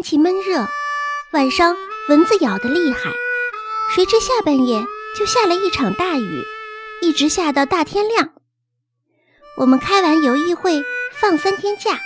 [0.00, 0.66] 天气闷热，
[1.32, 1.76] 晚上
[2.08, 3.12] 蚊子咬得厉害。
[3.94, 4.82] 谁知下半夜
[5.14, 6.42] 就下了一场大雨，
[7.02, 8.30] 一直下到大天亮。
[9.58, 12.00] 我们开完游艺会，放三天假，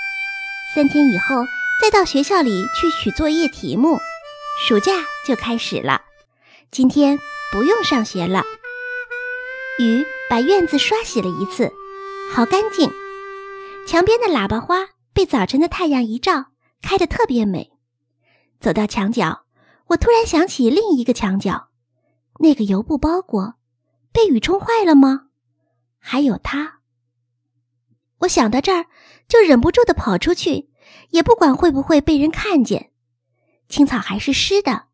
[0.74, 1.44] 三天以后
[1.80, 4.00] 再到学校里去取作业题目，
[4.66, 6.02] 暑假就开始了。
[6.72, 7.16] 今天
[7.52, 8.42] 不用上学了。
[9.78, 11.72] 雨把院子刷洗了一次，
[12.32, 12.90] 好干净。
[13.86, 16.46] 墙边的喇叭花被早晨的太阳一照。
[16.86, 17.70] 开得特别美。
[18.64, 19.44] 走到墙角，
[19.88, 21.68] 我突然想起另一个墙角，
[22.38, 23.56] 那个油布包裹
[24.10, 25.26] 被雨冲坏了吗？
[25.98, 26.78] 还有它。
[28.20, 28.86] 我想到这儿，
[29.28, 30.70] 就忍不住的跑出去，
[31.10, 32.90] 也不管会不会被人看见。
[33.68, 34.86] 青草还是湿的，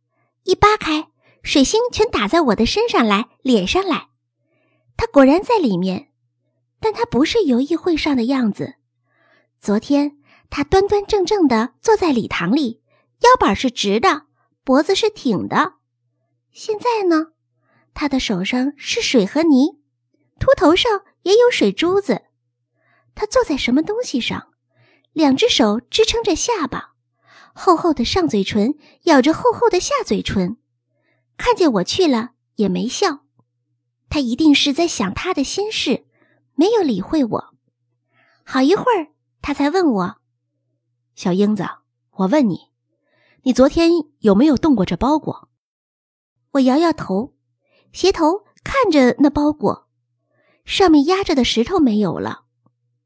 [0.42, 1.06] 一扒开，
[1.44, 4.08] 水星全打在我的身上来，脸上来。
[4.96, 6.08] 它果然在里面，
[6.80, 8.74] 但它不是游艺会上的样子。
[9.60, 10.16] 昨天。
[10.52, 12.79] 他端端正正的坐在礼堂里，
[13.20, 14.26] 腰板是直的，
[14.64, 15.74] 脖子是挺的。
[16.52, 17.32] 现在呢，
[17.94, 19.80] 他的手上是水和泥，
[20.38, 22.22] 秃头上也有水珠子。
[23.14, 24.48] 他坐在什么东西上？
[25.12, 26.94] 两只手支撑着下巴，
[27.52, 30.56] 厚厚的上嘴唇咬着厚厚的下嘴唇。
[31.36, 33.24] 看见我去了也没笑，
[34.08, 36.06] 他一定是在想他的心事，
[36.54, 37.54] 没有理会我。
[38.44, 39.08] 好一会儿，
[39.42, 40.20] 他才问我。
[41.14, 41.64] 小英子，
[42.12, 42.69] 我问你，
[43.42, 45.48] 你昨天有没有动过这包裹？
[46.52, 47.34] 我摇摇头，
[47.92, 49.88] 斜头看着那包裹，
[50.64, 52.44] 上面压着的石头没有了，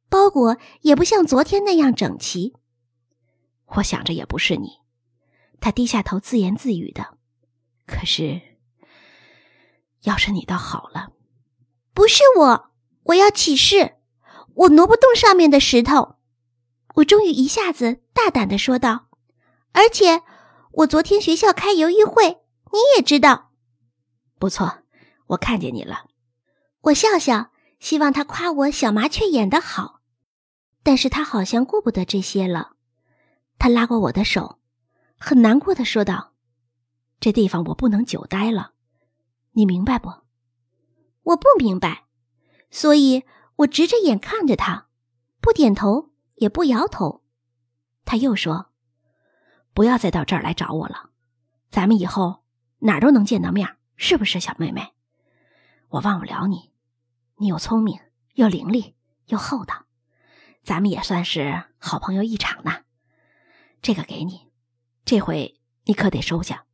[0.08, 2.54] 包裹也不像昨天那样整齐。
[3.76, 4.80] 我想着也不是你，
[5.60, 7.16] 他低下头自言自语的。
[7.86, 8.40] 可是，
[10.02, 11.12] 要是你倒好了。
[11.92, 12.70] 不是我，
[13.04, 13.98] 我要起誓，
[14.54, 16.16] 我挪不动上面的石头。
[16.96, 19.08] 我终于一下子大胆的说道
[19.72, 20.22] ：“而且，
[20.76, 22.42] 我昨天学校开游艺会，
[22.72, 23.52] 你也知道。
[24.38, 24.82] 不错，
[25.28, 26.06] 我看见你了。”
[26.82, 30.00] 我笑笑，希望他夸我小麻雀演得好，
[30.82, 32.72] 但是他好像顾不得这些了。
[33.58, 34.58] 他拉过我的手，
[35.16, 36.32] 很难过的说道
[37.20, 38.72] ：“这地方我不能久待了，
[39.52, 40.12] 你明白不？”
[41.22, 42.04] 我不明白，
[42.70, 43.22] 所以
[43.56, 44.88] 我直着眼看着他，
[45.40, 46.10] 不点头。
[46.38, 47.22] 也不摇头，
[48.04, 48.72] 他又说
[49.74, 51.10] ：“不要再到这儿来找我了，
[51.68, 52.44] 咱们以后
[52.78, 54.94] 哪儿都能见到面，是不是，小妹妹？
[55.88, 56.72] 我忘不了你，
[57.36, 58.00] 你又聪明
[58.34, 58.94] 又伶俐
[59.26, 59.86] 又厚道，
[60.62, 62.84] 咱们也算是好朋友一场呢。
[63.82, 64.48] 这个给你，
[65.04, 66.64] 这回你可得收下。”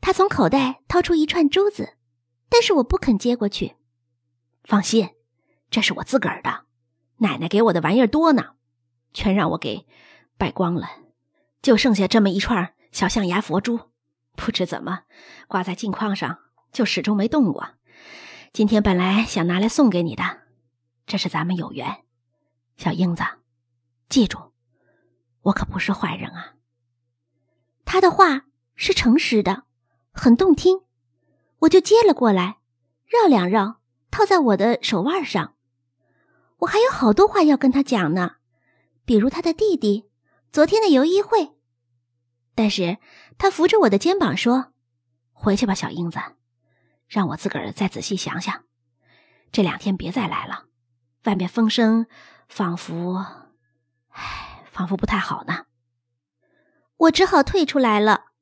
[0.00, 1.96] 他从口袋掏出一串珠子，
[2.48, 3.76] 但是我不肯接过去。
[4.62, 5.10] 放心，
[5.70, 6.66] 这是我自个儿的。
[7.16, 8.54] 奶奶给我的玩意儿多呢，
[9.12, 9.88] 全让我给
[10.36, 10.88] 败光了，
[11.62, 13.90] 就剩下这么一串小象牙佛珠，
[14.36, 15.00] 不知怎么
[15.48, 16.38] 挂在镜框上，
[16.72, 17.70] 就始终没动过。
[18.52, 20.22] 今天本来想拿来送给你的，
[21.06, 22.04] 这是咱们有缘，
[22.76, 23.22] 小英子，
[24.08, 24.52] 记住，
[25.42, 26.54] 我可不是坏人啊。
[27.84, 29.64] 他的话是诚实的，
[30.12, 30.82] 很动听，
[31.60, 32.58] 我就接了过来，
[33.06, 33.80] 绕两绕，
[34.10, 35.54] 套在我的手腕上。
[36.58, 38.36] 我还有好多话要跟他讲呢，
[39.04, 40.07] 比如他的弟弟
[40.52, 41.52] 昨天的游医会。
[42.54, 42.98] 但是
[43.38, 44.72] 他扶着我的肩膀说
[45.32, 46.18] ：“回去吧，小英子，
[47.06, 48.64] 让我自个儿再仔细想想。
[49.52, 50.64] 这两天别再来了，
[51.24, 52.06] 外面风声
[52.48, 53.24] 仿佛……
[54.08, 55.66] 唉，仿佛不太好呢。”
[56.98, 58.32] 我只好退出来了。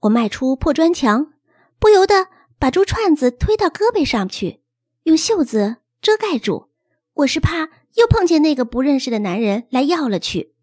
[0.00, 1.32] 我迈出破砖墙，
[1.78, 2.28] 不由得
[2.58, 4.62] 把珠串子推到胳膊上去，
[5.04, 6.70] 用袖子遮盖住。
[7.14, 10.53] 我是怕又碰见那个不认识的男人来要了去。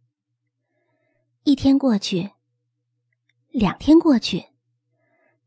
[1.43, 2.29] 一天过去，
[3.49, 4.45] 两天过去，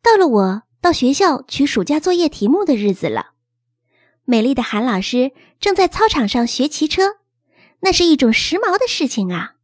[0.02, 3.34] 到了我到学校取暑假作业题目的日子了。
[4.24, 5.30] 美丽的韩老师
[5.60, 7.18] 正在操场上学骑车，
[7.80, 9.54] 那是一种时髦的事情啊！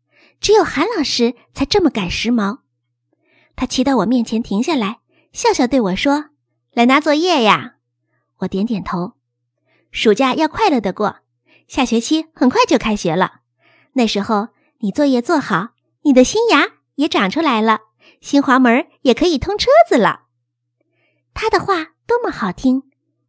[0.40, 2.58] 只有韩老师才这么赶时髦。
[3.56, 5.00] 他骑到我面前停下来，
[5.32, 6.26] 笑笑对我说
[6.70, 7.74] ：“来拿作业呀。”
[8.38, 9.14] 我点点头。
[9.90, 11.16] 暑假要快乐的过。
[11.66, 13.40] 下学期很快就开学了，
[13.94, 14.48] 那时候
[14.78, 15.70] 你作业做好，
[16.02, 17.80] 你的新牙也长出来了，
[18.20, 20.22] 新滑门也可以通车子了。
[21.34, 22.84] 他的话多么好听，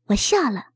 [0.07, 0.67] 我笑了，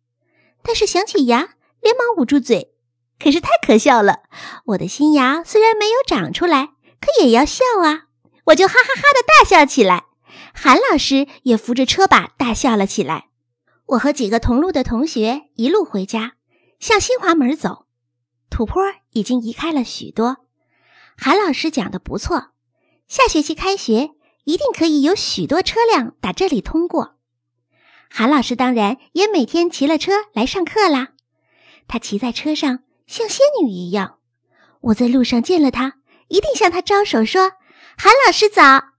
[0.62, 2.76] 但是想起牙，连忙捂住嘴。
[3.18, 4.24] 可是太可笑了，
[4.66, 8.08] 我的新牙虽然没有长出来，可也要笑啊！
[8.48, 10.06] 我就哈哈哈的大笑起来，
[10.54, 13.30] 韩老师也扶着车把大笑了起来。
[13.86, 16.34] 我和几个同路的同学一路回家。
[16.78, 17.88] 向新华门走，
[18.50, 20.45] 土坡已经移开了许多。
[21.18, 22.52] 韩老师讲的不错，
[23.08, 24.12] 下学期开学
[24.44, 27.16] 一定可以有许多车辆打这里通过。
[28.10, 31.14] 韩老师当然也每天骑了车来上课啦。
[31.88, 34.20] 他骑在车上像仙女一样，
[34.82, 35.96] 我在路上见了他，
[36.28, 37.54] 一定向他招手说
[37.98, 38.94] ：“韩老师早。”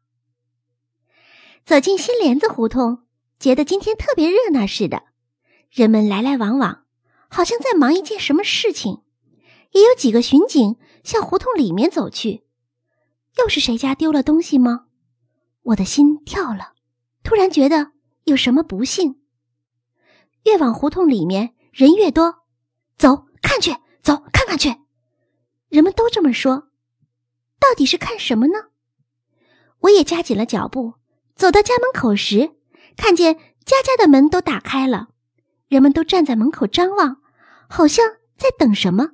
[1.64, 3.04] 走进新帘子胡同，
[3.38, 5.02] 觉得今天特别热闹似的，
[5.70, 6.84] 人们来来往往，
[7.28, 9.02] 好像在忙一件什么事情。
[9.72, 10.76] 也有几个巡警
[11.06, 12.43] 向胡同里面走去，
[13.38, 14.87] 又是谁家丢了东西吗？
[15.62, 16.73] 我的心跳了，
[17.23, 17.93] 突然觉得
[18.25, 19.20] 有什么不幸。
[20.43, 22.43] 越往胡同里面人越多，
[22.99, 23.70] 走看去，
[24.03, 24.81] 走看看去，
[25.69, 26.70] 人们都这么说，
[27.61, 28.70] 到底是看什么呢？
[29.82, 30.94] 我也加紧了脚步，
[31.37, 32.56] 走到家门口时，
[32.97, 35.11] 看见家家的门都打开了，
[35.69, 37.23] 人们都站在门口张望，
[37.69, 38.05] 好像
[38.37, 39.12] 在等什么。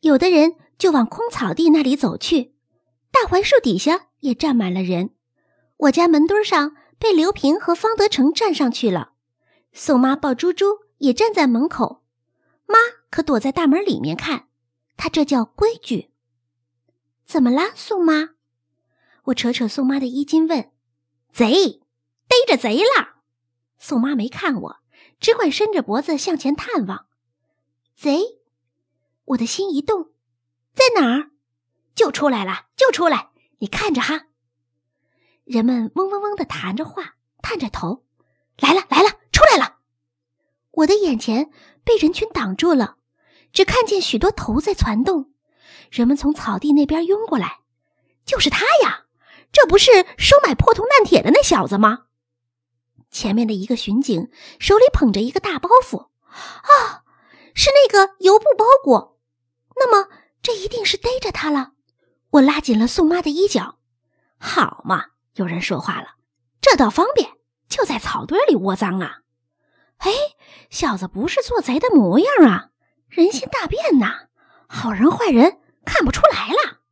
[0.00, 2.54] 有的人就往空草地那里走去，
[3.10, 5.10] 大槐树底下也站满了人。
[5.78, 9.12] 我家门墩上被刘平和方德成站上去了，
[9.72, 12.02] 宋妈抱猪猪也站在门口，
[12.66, 12.78] 妈
[13.10, 14.48] 可躲在大门里面看。
[14.96, 16.10] 她这叫规矩。
[17.26, 18.30] 怎么啦，宋妈？
[19.24, 20.70] 我扯扯宋妈的衣襟问
[21.32, 21.82] ：“贼，
[22.28, 23.16] 逮着贼了！”
[23.78, 24.76] 宋妈没看我，
[25.20, 27.06] 只管伸着脖子向前探望。
[27.94, 28.40] 贼。
[29.26, 30.10] 我的心一动，
[30.76, 31.30] 在哪儿？
[31.94, 33.30] 就出来了，就出来！
[33.60, 34.26] 你看着哈。
[35.44, 38.04] 人们嗡嗡嗡的谈着话，探着头，
[38.58, 39.78] 来了来了，出来了！
[40.72, 41.50] 我的眼前
[41.82, 42.98] 被人群挡住了，
[43.54, 45.32] 只看见许多头在攒动，
[45.90, 47.60] 人们从草地那边拥过来。
[48.26, 49.06] 就是他呀，
[49.50, 52.04] 这不是收买破铜烂铁的那小子吗？
[53.10, 54.30] 前面的一个巡警
[54.60, 57.04] 手里捧着一个大包袱，啊，
[57.54, 59.18] 是那个油布包裹。
[59.76, 60.10] 那么，
[60.46, 61.72] 这一定是逮着他了。
[62.30, 63.80] 我拉紧了宋妈的衣角。
[64.38, 66.10] 好嘛，有人说话了，
[66.60, 67.32] 这倒方便，
[67.68, 69.22] 就在草堆里窝赃啊！
[69.96, 70.12] 哎，
[70.70, 72.70] 小子不是做贼的模样啊！
[73.08, 74.28] 人心大变呐，
[74.68, 76.82] 好人坏人看不出来了。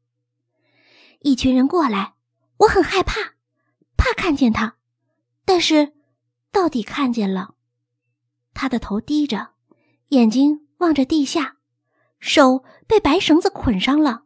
[1.20, 2.14] 一群人过来，
[2.56, 3.34] 我很害怕，
[3.96, 4.78] 怕看见他，
[5.44, 5.92] 但是
[6.50, 7.54] 到底看见了。
[8.52, 9.50] 他的头低着，
[10.08, 11.58] 眼睛望着地下。
[12.26, 14.22] 手被白绳子捆上了，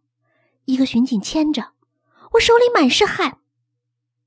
[0.66, 1.72] 一个巡警牵着，
[2.34, 3.38] 我手里满是汗。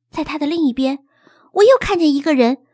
[0.10, 1.06] 在他的另一边，
[1.54, 2.66] 我又看见一个人，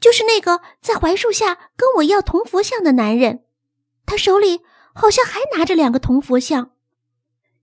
[0.00, 3.44] 就是那个在槐树下跟我要铜佛像的男人，
[4.06, 4.62] 他手里
[4.94, 6.70] 好像还拿着两个铜佛像，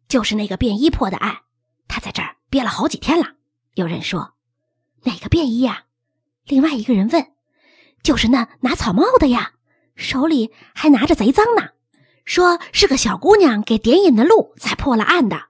[0.07, 1.39] 就是那个便衣破的案，
[1.87, 3.33] 他在这儿憋了好几天了。
[3.73, 4.35] 有人说，
[5.05, 5.85] 哪个便衣呀？
[6.45, 7.33] 另外一个人问，
[8.03, 9.53] 就是那拿草帽的呀，
[9.95, 11.71] 手里还拿着贼赃呢。
[12.27, 15.45] 说是个小姑娘给点引的路，才破了案的。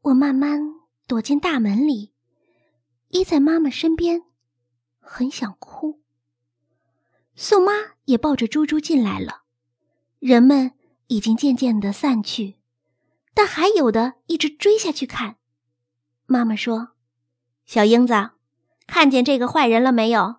[0.00, 0.62] 我慢慢
[1.06, 2.10] 躲进大门里，
[3.10, 4.22] 依在妈妈身边，
[4.98, 6.00] 很想哭。
[7.34, 7.72] 宋妈
[8.06, 9.42] 也抱着猪猪进来了，
[10.20, 10.72] 人们
[11.08, 12.56] 已经渐渐的散去，
[13.34, 15.36] 但还有的一直追下去看。
[16.24, 16.92] 妈妈说
[17.66, 18.30] ：“小英子，
[18.86, 20.36] 看见这个坏人了没有？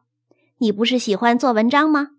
[0.58, 2.13] 你不是喜欢做文章吗？”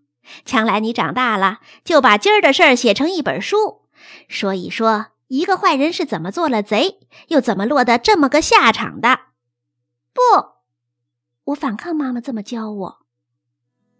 [0.44, 3.82] 将来你长大了，就把今儿的事儿写成一本书，
[4.28, 9.20] 说一说一个坏人是怎么做了贼，又怎么落得这么个下场的。
[10.14, 10.20] 不，
[11.44, 12.98] 我反抗妈妈这么教我。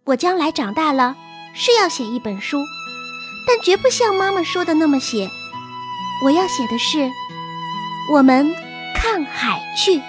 [0.05, 1.15] 我将来长大了
[1.53, 2.57] 是要写一本书，
[3.47, 5.29] 但绝不像妈妈说的那么写。
[6.25, 7.09] 我要写的是，
[8.13, 8.53] 我们
[8.95, 10.01] 看海去。